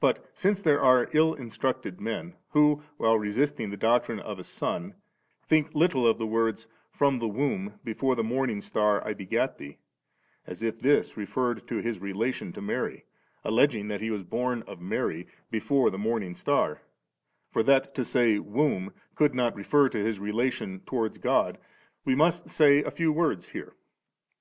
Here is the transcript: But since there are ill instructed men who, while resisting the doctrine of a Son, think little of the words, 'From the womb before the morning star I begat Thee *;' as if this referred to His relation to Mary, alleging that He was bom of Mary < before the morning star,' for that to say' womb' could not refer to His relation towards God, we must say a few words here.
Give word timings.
But 0.24 0.36
since 0.36 0.60
there 0.60 0.80
are 0.82 1.08
ill 1.12 1.34
instructed 1.34 2.00
men 2.00 2.34
who, 2.48 2.82
while 2.96 3.16
resisting 3.16 3.70
the 3.70 3.76
doctrine 3.76 4.18
of 4.18 4.40
a 4.40 4.42
Son, 4.42 4.96
think 5.46 5.72
little 5.72 6.04
of 6.04 6.18
the 6.18 6.26
words, 6.26 6.66
'From 6.90 7.20
the 7.20 7.28
womb 7.28 7.78
before 7.84 8.16
the 8.16 8.24
morning 8.24 8.60
star 8.60 9.00
I 9.06 9.14
begat 9.14 9.56
Thee 9.58 9.78
*;' 10.04 10.20
as 10.48 10.64
if 10.64 10.80
this 10.80 11.16
referred 11.16 11.68
to 11.68 11.76
His 11.76 12.00
relation 12.00 12.52
to 12.54 12.60
Mary, 12.60 13.04
alleging 13.44 13.86
that 13.86 14.00
He 14.00 14.10
was 14.10 14.24
bom 14.24 14.64
of 14.66 14.80
Mary 14.80 15.28
< 15.38 15.50
before 15.52 15.90
the 15.90 15.96
morning 15.96 16.34
star,' 16.34 16.82
for 17.52 17.62
that 17.62 17.94
to 17.94 18.04
say' 18.04 18.36
womb' 18.40 18.92
could 19.14 19.32
not 19.32 19.54
refer 19.54 19.88
to 19.90 19.98
His 19.98 20.18
relation 20.18 20.80
towards 20.80 21.18
God, 21.18 21.56
we 22.04 22.16
must 22.16 22.50
say 22.50 22.82
a 22.82 22.90
few 22.90 23.12
words 23.12 23.50
here. 23.50 23.76